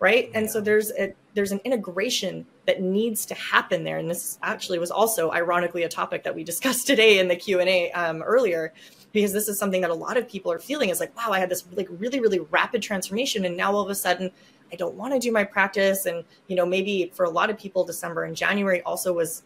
[0.00, 0.28] Right.
[0.30, 0.40] Yeah.
[0.40, 3.96] And so there's a there's an integration that needs to happen there.
[3.96, 7.90] And this actually was also ironically a topic that we discussed today in the Q&A
[7.92, 8.74] um, earlier
[9.14, 11.38] because this is something that a lot of people are feeling is like wow i
[11.38, 14.30] had this like really really rapid transformation and now all of a sudden
[14.72, 16.06] I don't want to do my practice.
[16.06, 19.42] And, you know, maybe for a lot of people, December and January also was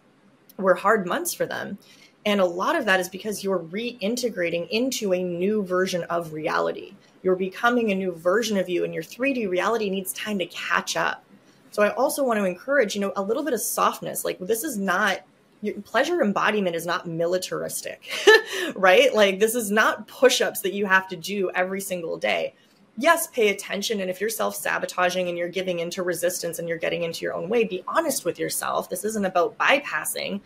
[0.56, 1.78] were hard months for them.
[2.26, 6.94] And a lot of that is because you're reintegrating into a new version of reality.
[7.22, 10.96] You're becoming a new version of you, and your 3D reality needs time to catch
[10.96, 11.24] up.
[11.70, 14.24] So I also want to encourage, you know, a little bit of softness.
[14.24, 15.20] Like this is not
[15.60, 18.08] your pleasure embodiment is not militaristic,
[18.76, 19.12] right?
[19.12, 22.54] Like this is not push-ups that you have to do every single day
[22.98, 24.00] yes, pay attention.
[24.00, 27.34] And if you're self sabotaging and you're giving into resistance and you're getting into your
[27.34, 28.90] own way, be honest with yourself.
[28.90, 30.40] This isn't about bypassing,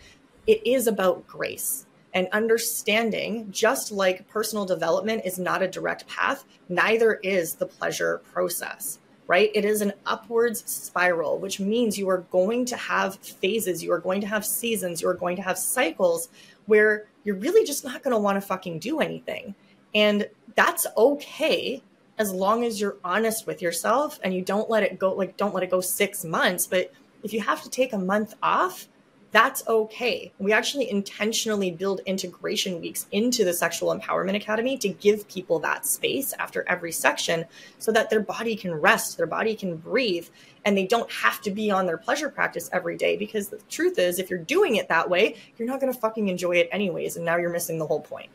[0.47, 3.51] it is about grace and understanding.
[3.51, 8.99] Just like personal development is not a direct path, neither is the pleasure process.
[9.29, 9.51] Right?
[9.55, 14.01] It is an upwards spiral, which means you are going to have phases, you are
[14.01, 16.29] going to have seasons, you are going to have cycles
[16.67, 19.55] where you're really just not going to want to fucking do anything.
[19.95, 21.83] And that's okay
[22.23, 25.55] as long as you're honest with yourself and you don't let it go like don't
[25.55, 28.89] let it go 6 months but if you have to take a month off
[29.33, 30.31] that's okay.
[30.39, 35.87] We actually intentionally build integration weeks into the Sexual Empowerment Academy to give people that
[35.87, 37.47] space after every section
[37.79, 40.29] so that their body can rest, their body can breathe,
[40.67, 43.17] and they don't have to be on their pleasure practice every day.
[43.17, 46.29] Because the truth is, if you're doing it that way, you're not going to fucking
[46.29, 47.17] enjoy it anyways.
[47.17, 48.29] And now you're missing the whole point.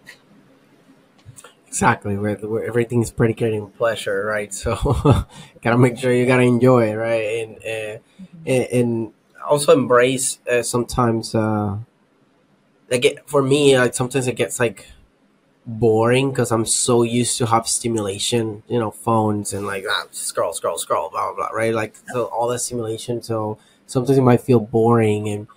[1.77, 4.51] Exactly, where, where everything's predicated on pleasure, right?
[4.63, 4.73] So,
[5.61, 7.23] gotta make sure you gotta enjoy it, right?
[7.43, 7.99] And uh,
[8.47, 9.13] and, and,
[9.47, 11.35] also embrace uh, sometimes.
[11.35, 11.77] Uh,
[12.89, 14.87] like it, for me, like sometimes it gets like
[15.67, 20.53] boring because I'm so used to have stimulation, you know, phones and like ah, scroll,
[20.53, 21.75] scroll, scroll, blah blah blah, right?
[21.75, 23.21] Like so all that stimulation.
[23.21, 25.47] So sometimes it might feel boring and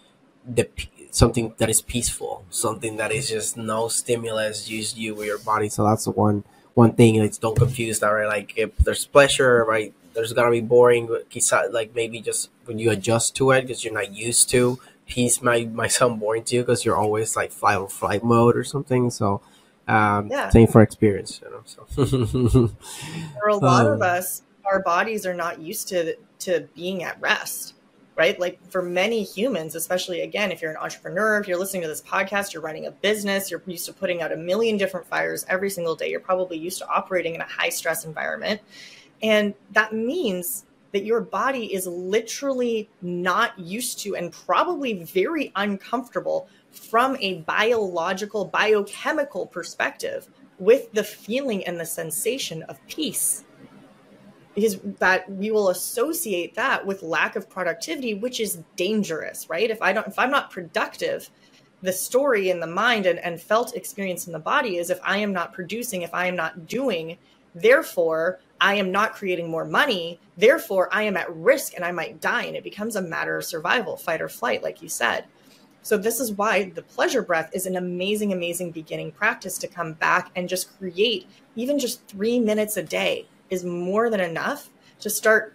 [0.47, 0.69] the
[1.11, 5.68] something that is peaceful, something that is just no stimulus, just you with your body.
[5.68, 6.44] So that's the one
[6.75, 7.20] one thing.
[7.20, 8.27] Like don't confuse that, right?
[8.27, 9.92] Like if there's pleasure, right?
[10.14, 11.09] There's gonna be boring,
[11.70, 14.79] like maybe just when you adjust to it because you're not used to.
[15.07, 18.57] Peace might might sound boring to you because you're always like fly or flight mode
[18.57, 19.11] or something.
[19.11, 19.40] So
[19.88, 20.51] um, yeah.
[20.51, 21.62] same for experience, you know.
[21.64, 22.70] So
[23.40, 27.20] for a lot um, of us, our bodies are not used to to being at
[27.20, 27.75] rest
[28.21, 28.39] right?
[28.39, 32.03] Like for many humans, especially again, if you're an entrepreneur, if you're listening to this
[32.03, 35.71] podcast, you're running a business, you're used to putting out a million different fires every
[35.71, 36.11] single day.
[36.11, 38.61] You're probably used to operating in a high stress environment.
[39.23, 46.47] And that means that your body is literally not used to and probably very uncomfortable
[46.71, 50.29] from a biological, biochemical perspective
[50.59, 53.45] with the feeling and the sensation of peace
[54.61, 59.70] because that we will associate that with lack of productivity which is dangerous right?
[59.70, 61.31] If i don't if i'm not productive
[61.83, 65.16] the story in the mind and, and felt experience in the body is if i
[65.16, 67.16] am not producing if i am not doing
[67.55, 72.20] therefore i am not creating more money therefore i am at risk and i might
[72.20, 75.25] die and it becomes a matter of survival fight or flight like you said.
[75.83, 79.94] So this is why the pleasure breath is an amazing amazing beginning practice to come
[79.94, 85.11] back and just create even just 3 minutes a day is more than enough to
[85.11, 85.55] start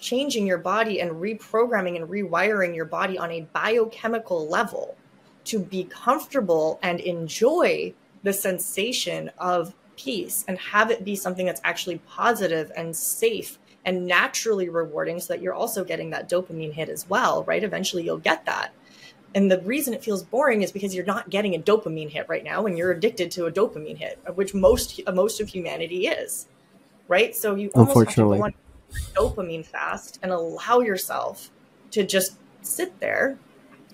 [0.00, 4.96] changing your body and reprogramming and rewiring your body on a biochemical level
[5.44, 11.60] to be comfortable and enjoy the sensation of peace and have it be something that's
[11.64, 16.88] actually positive and safe and naturally rewarding so that you're also getting that dopamine hit
[16.88, 17.64] as well, right?
[17.64, 18.72] Eventually you'll get that.
[19.34, 22.44] And the reason it feels boring is because you're not getting a dopamine hit right
[22.44, 26.46] now and you're addicted to a dopamine hit, which most most of humanity is
[27.08, 27.34] right?
[27.34, 28.54] So you almost have to go on
[29.14, 31.50] dopamine fast and allow yourself
[31.90, 33.38] to just sit there.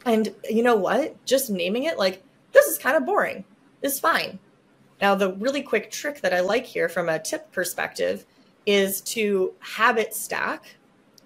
[0.05, 1.25] And you know what?
[1.25, 3.45] Just naming it like this is kind of boring.
[3.83, 4.39] Is fine.
[5.01, 8.25] Now, the really quick trick that I like here from a tip perspective
[8.65, 10.77] is to habit stack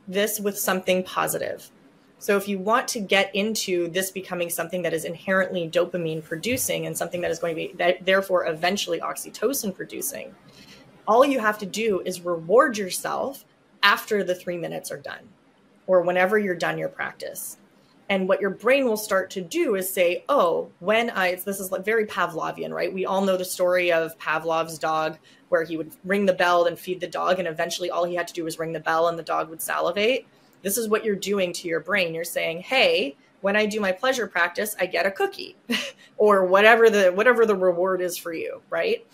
[0.09, 1.71] this with something positive.
[2.19, 6.87] So if you want to get into this becoming something that is inherently dopamine producing
[6.87, 10.35] and something that is going to be that therefore eventually oxytocin producing,
[11.09, 13.45] all you have to do is reward yourself
[13.83, 15.27] after the 3 minutes are done
[15.87, 17.57] or whenever you're done your practice.
[18.11, 21.73] And what your brain will start to do is say, "Oh, when I this is
[21.73, 22.93] like very Pavlovian, right?
[22.93, 26.79] We all know the story of Pavlov's dog where he would ring the bell and
[26.79, 29.19] feed the dog and eventually all he had to do was ring the bell and
[29.19, 30.27] the dog would salivate."
[30.63, 32.15] This is what you're doing to your brain.
[32.15, 35.57] You're saying, "Hey, when I do my pleasure practice, I get a cookie
[36.17, 39.07] or whatever the whatever the reward is for you, right?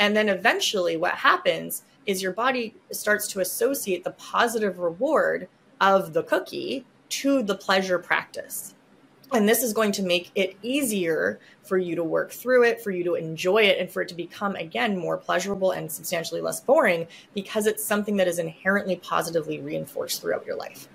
[0.00, 5.46] And then eventually what happens is your body starts to associate the positive reward
[5.80, 8.74] of the cookie to the pleasure practice.
[9.32, 12.90] And this is going to make it easier for you to work through it, for
[12.90, 16.60] you to enjoy it, and for it to become, again, more pleasurable and substantially less
[16.60, 20.88] boring because it's something that is inherently positively reinforced throughout your life.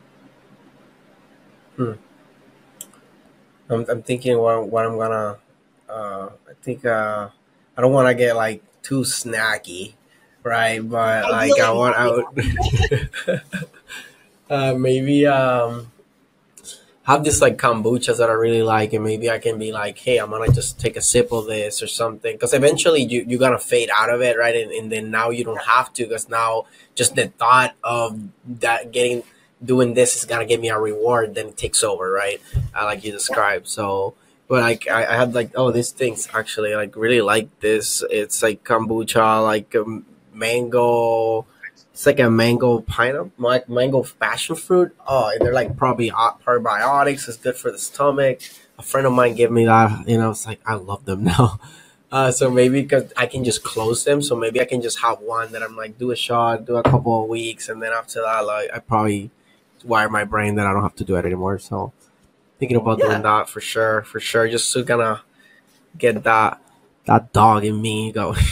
[1.77, 1.93] Hmm.
[3.69, 5.37] I'm, I'm thinking what, what I'm gonna.
[5.87, 7.29] Uh, I think uh,
[7.77, 9.93] I don't want to get like too snacky,
[10.43, 10.79] right?
[10.79, 12.37] But like I want out.
[14.49, 15.91] uh, maybe um,
[17.03, 20.17] have this like kombuchas that I really like, and maybe I can be like, hey,
[20.17, 23.59] I'm gonna just take a sip of this or something, because eventually you you're gonna
[23.59, 24.55] fade out of it, right?
[24.55, 28.19] And, and then now you don't have to, because now just the thought of
[28.61, 29.23] that getting
[29.63, 32.39] doing this is gonna give me a reward, then it takes over, right?
[32.75, 33.67] Uh, like you described.
[33.67, 34.13] So,
[34.47, 38.03] but like I, I had like oh, these things actually like really like this.
[38.09, 41.45] It's like kombucha, like um, mango
[41.95, 44.93] it's like a mango pineapple, like mango passion fruit.
[45.07, 47.29] Oh, and they're like probably probiotics.
[47.29, 48.41] It's good for the stomach.
[48.77, 50.31] A friend of mine gave me that, you know.
[50.31, 51.59] It's like I love them now.
[52.11, 55.19] Uh, so maybe because I can just close them, so maybe I can just have
[55.19, 58.21] one that I'm like do a shot, do a couple of weeks, and then after
[58.21, 59.31] that, like I probably
[59.83, 61.59] wire my brain that I don't have to do it anymore.
[61.59, 61.91] So
[62.59, 63.05] thinking about yeah.
[63.05, 65.21] doing that for sure, for sure, just to kind of
[65.97, 66.61] get that
[67.05, 68.39] that dog in me going.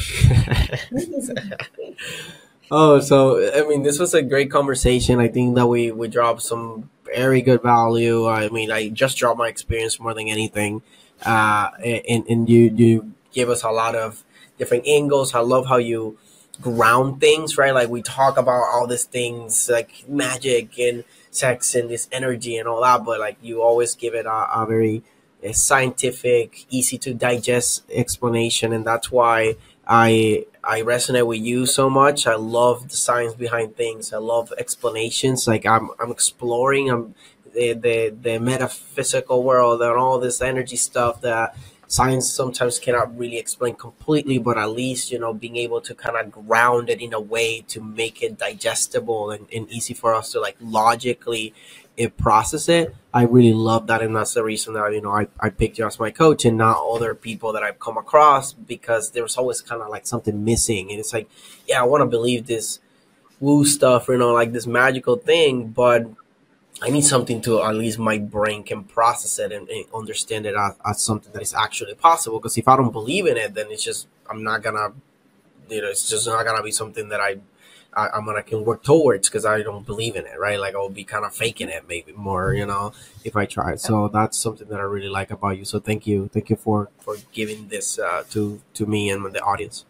[2.76, 5.20] Oh, so I mean, this was a great conversation.
[5.20, 8.28] I think that we we dropped some very good value.
[8.28, 10.82] I mean, I just dropped my experience more than anything,
[11.24, 14.24] uh, and and you you gave us a lot of
[14.58, 15.36] different angles.
[15.36, 16.18] I love how you
[16.62, 17.76] ground things, right?
[17.76, 21.04] Like we talk about all these things like magic and
[21.36, 24.66] sex and this energy and all that, but like you always give it a, a
[24.68, 25.04] very
[25.42, 29.56] a scientific, easy to digest explanation, and that's why
[29.88, 32.26] I I resonate with you so much.
[32.26, 34.14] I love the science behind things.
[34.14, 35.48] I love explanations.
[35.48, 37.16] Like I'm I'm exploring I'm
[37.54, 41.56] the the, the metaphysical world and all this energy stuff that
[41.94, 46.18] science sometimes cannot really explain completely, but at least, you know, being able to kind
[46.18, 50.32] of ground it in a way to make it digestible and, and easy for us
[50.32, 51.54] to like logically
[51.96, 52.96] it process it.
[53.14, 55.86] I really love that, and that's the reason that you know I, I picked you
[55.86, 59.84] as my coach and not other people that I've come across because there's always kind
[59.84, 61.30] of like something missing, and it's like,
[61.68, 62.80] yeah, I want to believe this
[63.40, 66.08] woo stuff, you know, like this magical thing, but
[66.84, 70.54] I need something to at least my brain can process it and, and understand it
[70.54, 72.40] as, as, something that is actually possible.
[72.40, 74.90] Because if I don't believe in it, then it's just I'm not gonna,
[75.70, 77.38] you know, it's just not gonna be something that I
[77.96, 80.60] I, am gonna can work towards because I don't believe in it, right?
[80.60, 82.92] Like I'll be kind of faking it, maybe more, you know,
[83.24, 83.76] if I try.
[83.76, 85.64] So that's something that I really like about you.
[85.64, 89.42] So thank you, thank you for for giving this uh, to to me and the
[89.42, 89.86] audience.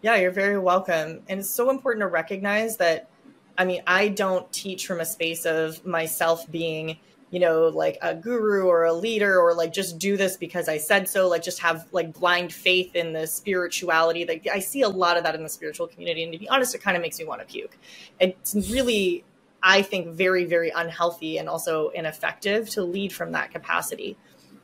[0.00, 3.10] Yeah, you're very welcome, and it's so important to recognize that.
[3.58, 6.98] I mean, I don't teach from a space of myself being
[7.30, 10.78] you know, like a guru or a leader or like just do this because I
[10.78, 14.24] said so, like just have like blind faith in the spirituality.
[14.24, 16.22] Like I see a lot of that in the spiritual community.
[16.22, 17.76] And to be honest, it kind of makes me want to puke.
[18.18, 19.24] It's really,
[19.62, 24.16] I think, very, very unhealthy and also ineffective to lead from that capacity.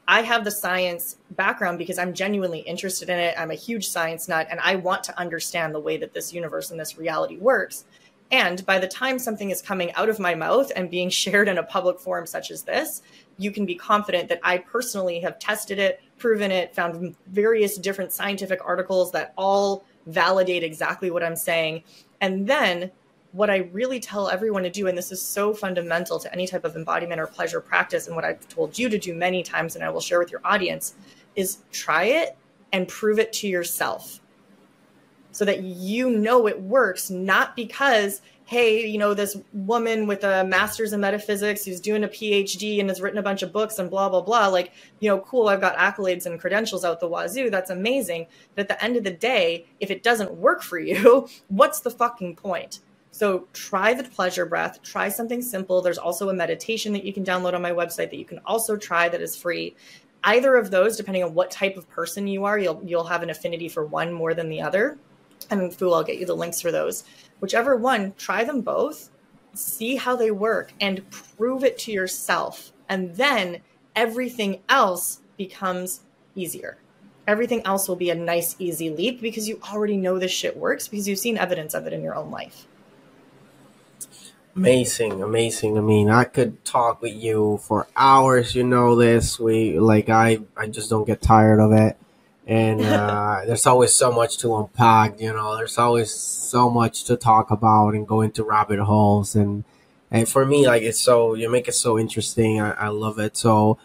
[0.06, 3.34] I have the science background because I'm genuinely interested in it.
[3.38, 6.70] I'm a huge science nut and I want to understand the way that this universe
[6.70, 7.84] and this reality works.
[8.34, 11.58] And by the time something is coming out of my mouth and being shared in
[11.58, 13.00] a public forum such as this,
[13.38, 18.10] you can be confident that I personally have tested it, proven it, found various different
[18.10, 21.84] scientific articles that all validate exactly what I'm saying.
[22.20, 22.90] And then
[23.30, 26.64] what I really tell everyone to do, and this is so fundamental to any type
[26.64, 29.84] of embodiment or pleasure practice, and what I've told you to do many times, and
[29.84, 30.96] I will share with your audience,
[31.36, 32.36] is try it
[32.72, 34.20] and prove it to yourself
[35.34, 40.44] so that you know it works, not because, hey, you know, this woman with a
[40.44, 43.90] master's in metaphysics who's doing a PhD and has written a bunch of books and
[43.90, 44.46] blah, blah, blah.
[44.46, 47.50] Like, you know, cool, I've got accolades and credentials out the wazoo.
[47.50, 48.28] That's amazing.
[48.54, 51.90] But at the end of the day, if it doesn't work for you, what's the
[51.90, 52.78] fucking point?
[53.10, 55.82] So try the pleasure breath, try something simple.
[55.82, 58.76] There's also a meditation that you can download on my website that you can also
[58.76, 59.74] try that is free.
[60.22, 63.30] Either of those, depending on what type of person you are, you'll you'll have an
[63.30, 64.96] affinity for one more than the other.
[65.50, 67.04] And Foo, I'll get you the links for those.
[67.40, 69.10] Whichever one, try them both,
[69.52, 72.72] see how they work, and prove it to yourself.
[72.88, 73.60] And then
[73.94, 76.00] everything else becomes
[76.34, 76.78] easier.
[77.26, 80.88] Everything else will be a nice, easy leap because you already know this shit works
[80.88, 82.66] because you've seen evidence of it in your own life.
[84.56, 85.76] Amazing, amazing.
[85.76, 88.54] I mean, I could talk with you for hours.
[88.54, 89.40] You know this.
[89.40, 91.96] We like I, I just don't get tired of it.
[92.46, 95.20] And uh, there's always so much to unpack.
[95.20, 99.34] You know, there's always so much to talk about and go into rabbit holes.
[99.34, 99.64] And
[100.10, 102.60] and for me, like it's so you make it so interesting.
[102.60, 103.36] I, I love it.
[103.36, 103.78] So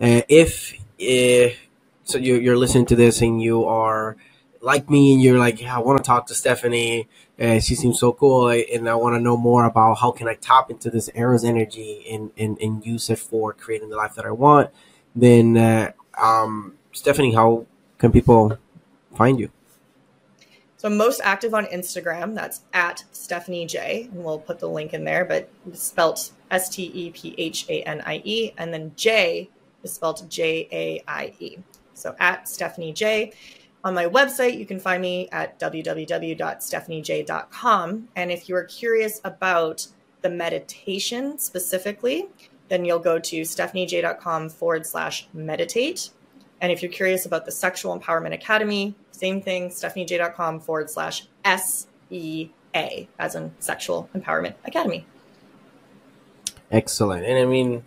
[0.00, 1.58] uh, if if
[2.04, 4.16] so, you, you're listening to this and you are
[4.60, 7.08] like me and you're like, yeah, I want to talk to Stephanie.
[7.38, 10.34] Uh, she seems so cool, and I want to know more about how can I
[10.34, 14.24] tap into this Eros energy and, and, and use it for creating the life that
[14.24, 14.70] I want.
[15.16, 17.66] Then, uh, um, Stephanie, how
[17.98, 18.58] can people
[19.16, 19.50] find you?
[20.76, 22.34] So I'm most active on Instagram.
[22.34, 25.24] That's at Stephanie Jaie, and we'll put the link in there.
[25.24, 29.48] But it's spelled S T E P H A N I E, and then J
[29.82, 31.56] is spelled J A I E.
[31.94, 33.32] So at Stephanie Jaie.
[33.84, 38.08] On my website, you can find me at www.stephaniejaie.com.
[38.16, 39.86] And if you are curious about
[40.22, 42.28] the meditation specifically,
[42.68, 46.08] then you'll go to stephaniejaie.com forward slash meditate.
[46.64, 52.50] And if you're curious about the Sexual Empowerment Academy, same thing, stephaniejaie.com forward slash SEA,
[53.18, 55.04] as in Sexual Empowerment Academy.
[56.70, 57.26] Excellent.
[57.26, 57.84] And I mean,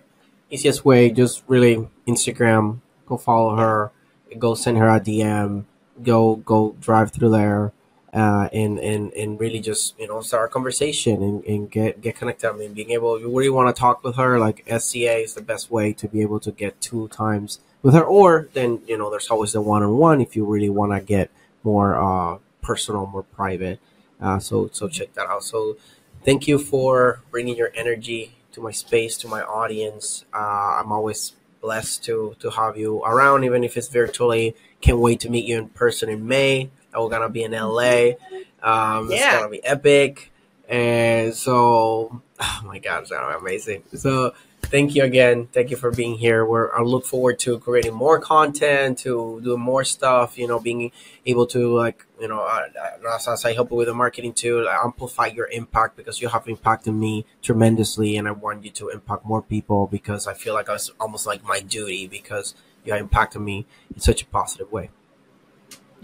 [0.51, 3.91] easiest way, just really Instagram, go follow her,
[4.38, 5.65] go send her a DM
[6.03, 7.73] go go drive through there
[8.13, 12.15] uh, and and and really just you know start a conversation and, and get get
[12.15, 12.49] connected.
[12.49, 15.41] I mean, being able you really want to talk with her, like SEA is the
[15.41, 18.03] best way to be able to get two times with her.
[18.03, 20.99] Or then you know there's always the one on one if you really want to
[20.99, 21.32] get
[21.63, 23.80] more uh, personal, more private.
[24.21, 25.43] Uh, so so check that out.
[25.43, 25.78] So
[26.23, 30.25] thank you for bringing your energy to my space, to my audience.
[30.34, 34.55] Uh, I'm always blessed to to have you around, even if it's virtually.
[34.82, 36.69] Can't wait to meet you in person in May.
[36.95, 38.13] We're gonna be in LA.
[38.61, 39.15] Um, yeah.
[39.15, 40.32] It's gonna be epic.
[40.67, 43.84] And so, oh my God, it's gonna be amazing.
[43.93, 44.34] So,
[44.70, 45.47] thank you again.
[45.51, 46.45] Thank you for being here.
[46.45, 50.38] We're I look forward to creating more content, to doing more stuff.
[50.38, 50.91] You know, being
[51.26, 52.68] able to like you know, uh,
[53.15, 57.26] as, I help with the marketing too, amplify your impact because you have impacted me
[57.41, 61.26] tremendously, and I want you to impact more people because I feel like it's almost
[61.26, 62.55] like my duty because
[62.86, 64.89] you impacted me in such a positive way.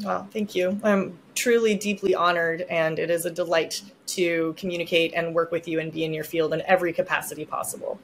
[0.04, 0.80] Well, thank you.
[0.84, 5.80] I'm truly deeply honored, and it is a delight to communicate and work with you
[5.80, 8.00] and be in your field in every capacity possible.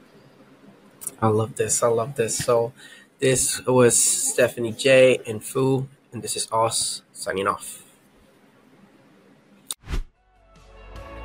[1.22, 1.84] I love this.
[1.84, 2.38] I love this.
[2.38, 2.74] So,
[3.20, 7.84] this was Stephanie Jaie and Foo, and this is us signing off.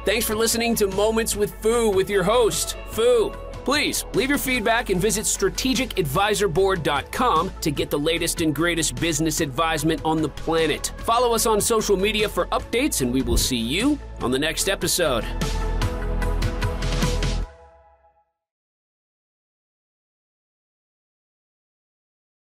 [0.05, 3.31] Thanks for listening to Moments with Foo with your host, Foo.
[3.65, 10.03] Please leave your feedback and visit strategicadvisorboard.com to get the latest and greatest business advisement
[10.05, 10.93] on the planet.
[10.99, 14.69] Follow us on social media for updates, and we will see you on the next
[14.69, 15.25] episode.